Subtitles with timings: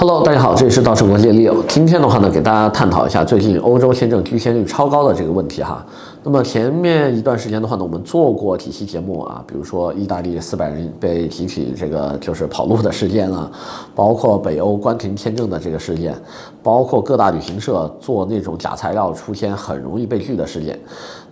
[0.00, 1.62] Hello，大家好，这里是道盛国际 Leo。
[1.68, 5.84] 今天的话呢，给大家探讨一下最近欧洲签证拒签率超高的这个问题哈。
[6.22, 13.50] 那么前面一段时间的话呢，我们做过几期节目啊，比如说意大利四百人被集体这个就是跑路的事件啊，
[13.94, 16.14] 包括北欧关停签证的这个事件，
[16.62, 20.78] 包括各大旅行社做那种假材料出签很容易被拒的事件。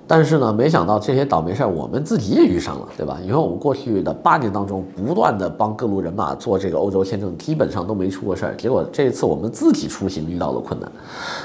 [0.06, 3.18] 但是呢，没想到这些倒霉事儿我们自己也遇上了，对吧？
[3.22, 8.54] 因为我们过去的八年当中，不断的帮各路人马做这个欧洲签证，基本上都没出过事儿。
[8.56, 10.90] 结果这一次我们自己出行遇到了困难。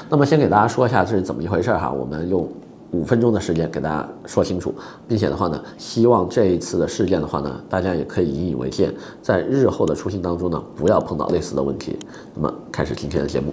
[0.08, 2.48] 那么先给大家说一下这是怎么一回事儿哈，我们用
[2.94, 4.72] 五分钟的时间给大家说清楚，
[5.08, 8.88] 并且的话呢，希望这一次的事件的话呢，大家也可以引以为戒，
[9.20, 11.98] 在日后的出行当中呢，不要碰到类似的问题。
[12.34, 13.52] 那么开始今天的节目。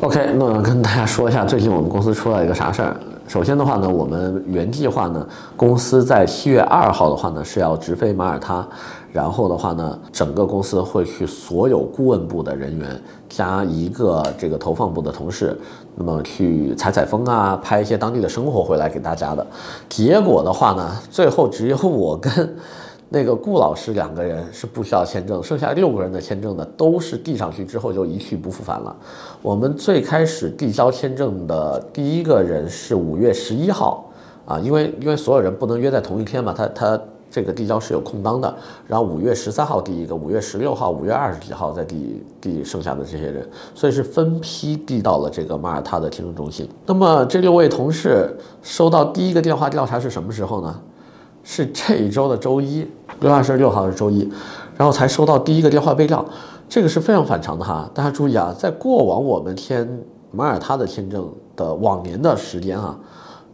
[0.00, 2.96] OK，那跟大家说一下，最近我们公司出了一个啥事儿？
[3.26, 5.26] 首先的话呢，我们原计划呢，
[5.56, 8.66] 公司在七月二号的话呢是要直飞马耳他，
[9.12, 12.88] 然后的话呢，整个公司会去所有顾问部的人员
[13.28, 15.58] 加一个这个投放部的同事，
[15.96, 19.44] 那么去采采风啊，拍一些当地的生活回来给大家的。
[19.88, 22.56] 结果的话呢，最后只有我跟。
[23.08, 28.94] 那个顾老师两个人是不需要签证，剩下六个人的签证呢，都是递上去之后就一去不复返了。
[29.40, 34.04] 我们最开始递交签证的第一个人是五月十一号，
[34.44, 38.52] 啊，因为因为所有人不能约在同一天嘛，他他这个递交是有空档的。
[38.88, 46.68] 然后五月十三号递一个，五月十六号、五月二十几号再递递剩下的这些人，所以是分批递到了这个马耳他的签证中心。
[46.84, 50.80] 那么这六位同事收到第一个电话调查是什么时候呢？
[51.48, 52.80] 是这一周的周一，
[53.20, 54.28] 六月二十六号是周一，
[54.76, 56.26] 然后才收到第一个电话备料，
[56.68, 57.88] 这个是非常反常的哈。
[57.94, 59.88] 大家注意啊，在过往我们签
[60.32, 62.98] 马耳他的签证的往年的时间哈，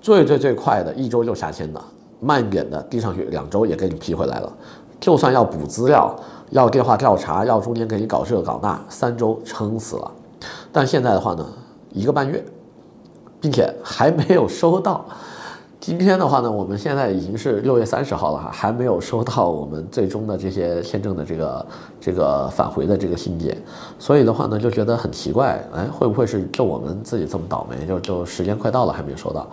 [0.00, 1.78] 最最最快的一周就下签的，
[2.18, 4.50] 慢一点的递上去两周也给你批回来了。
[4.98, 10.10] 就算要补资料、要电话调查、要中间给你搞这搞那，三周撑死了。
[10.72, 11.46] 但现在的话呢，
[11.92, 12.42] 一个半月，
[13.38, 15.04] 并且还没有收到。
[15.82, 21.66] 今天的话呢，我们现在已经是六月三十号了哈，还没有收到我们最终的这些签证的这个
[22.00, 23.60] 这个返回的这个信件，
[23.98, 27.84] 所以的话呢，就觉得很奇怪，哎，会不会是就我们自己这么倒霉？
[27.84, 29.44] 就就时间快到了还没有收到，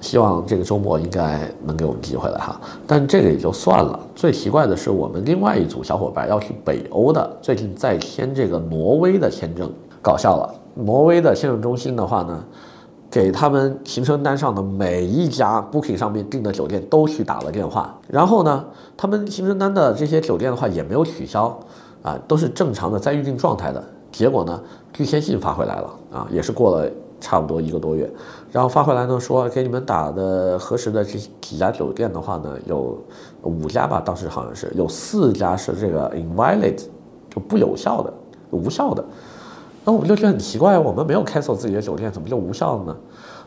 [0.00, 2.58] 希望这个周末应该能给我们寄回来哈。
[2.86, 9.70] 但这个也就算了，最奇怪的是我们另外一组小伙伴要去北欧的，最近在签这个挪威的签证，
[10.00, 12.42] 搞笑了，挪威的签证中心的话呢。
[13.16, 18.62] 给他们行程单上的每一家 Booking 上面订的酒店都去打了电话，然后呢，
[18.94, 21.58] 他们行程单的这些酒店的话也没有取消，
[22.02, 23.82] 啊，都是正常的在预订状态的。
[24.12, 24.60] 结果呢，
[24.92, 28.06] 拒签信发回来了，啊，也是过了差不多一个多月，
[28.52, 33.02] 然后发回来呢说给你们打的核实的这几家酒店的话呢，有
[33.40, 36.82] 五家吧，当时好像是有四家是这个 invalid
[37.30, 38.12] 就不有效的，
[38.50, 39.02] 无效的。
[39.86, 42.96] 那我们就觉得很奇怪，我们没有 cancel 自己的酒店，怎么就无效了呢？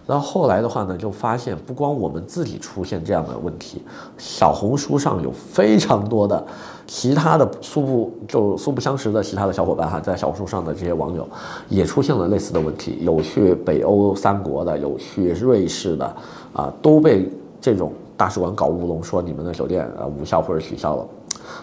[0.07, 3.83] 然后后来的话呢，就发现不光我们自己出现这样的问题，
[4.17, 6.41] 小红书上有非常多的
[6.87, 11.27] 其他的素不就素不相识的其他的小伙伴哈，在小红书上的这些网友
[11.67, 16.15] 也出现了类似的问题，有去北欧三国的，有去瑞士的，
[16.53, 17.29] 啊，都被
[17.59, 21.05] 这种大使馆搞乌龙，说你们的酒店啊无效或者取消了。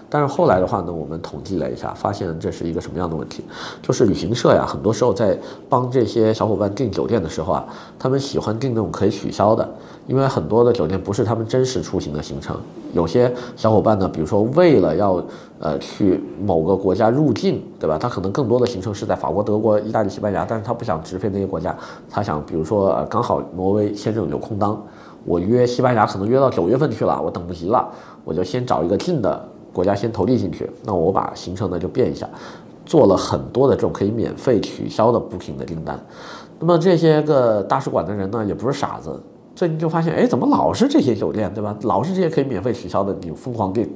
[0.08, 3.44] 但是后来的话呢，我们统计了一下，发现这是一个什么样的问题？
[3.82, 5.38] 就是旅行社呀，很多时候在
[5.68, 7.66] 帮这些小伙伴订酒店的时候啊，
[7.98, 9.68] 他们喜欢订那种可以取消的，
[10.06, 12.56] 因为很多的酒店不是他们真实出行的行程。
[12.92, 15.22] 有些小伙伴呢，比如说为了要
[15.58, 17.98] 呃去某个国家入境，对吧？
[17.98, 21.76] 他可能更多的行程是在法国、德国、意大利、西班牙，但是他不想直飞那些国家，
[22.08, 24.82] 他想比如说呃刚好挪威签证有空档，
[25.26, 27.86] 我约西班牙可能约到九月份去了，我等不及了，
[28.24, 29.48] 我就先找一个近的。
[29.76, 32.26] 国家先投递进去，那我把行程呢就变一下，
[32.86, 36.00] 做了很多的这种可以免费取消的 booking 的订单。
[36.58, 39.20] 那么这些个大使馆的人呢也不是傻子，
[39.54, 41.76] 最近就发现，哎，怎么老是这些酒店，对吧？
[41.82, 43.86] 老是这些可以免费取消的，你疯狂订，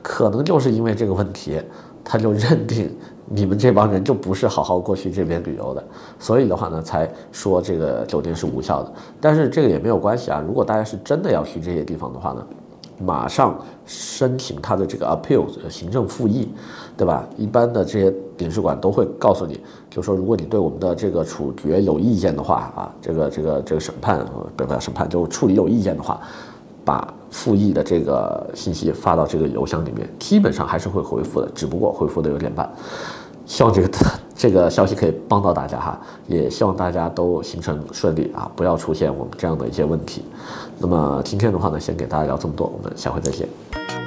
[0.00, 1.60] 可能就是因为这个问题，
[2.02, 2.90] 他就认定
[3.26, 5.84] 你们这帮人就不是好好过去这边旅游的，
[6.18, 8.90] 所以的话呢，才说这个酒店是无效的。
[9.20, 12.46] 但是这个也没有关系啊，如果大家是真的要去这些地方的话呢，
[13.02, 16.48] 马上申请他的这个 appeal 行政复议，
[16.96, 17.26] 对吧？
[17.36, 19.58] 一般的这些领事馆都会告诉你，
[19.88, 24.24] 就说如果你对我们的这个处决有意见的话啊，这个这个这个审判
[24.56, 26.20] 不不审判就处理有意见的话，
[26.84, 32.68] 把复议的这个信息发到这个邮箱里面，基本上还是会回复的，只不过回复的有点慢。
[33.46, 33.88] 希望这个
[34.40, 40.24] 这个消息可以帮到大家哈，也希望大家都行程顺利啊，不要出现我们这样的一些问题。
[40.78, 43.99] 那么今天的话呢，先给大家聊这么多，我们下回再见。